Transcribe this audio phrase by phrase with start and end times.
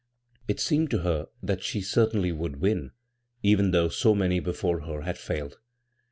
[0.47, 2.89] It seemed to her that she certainly would win,
[3.43, 5.59] even though so many before her had failed.